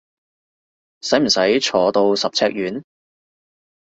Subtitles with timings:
[1.01, 2.81] 使唔使坐到十尺遠？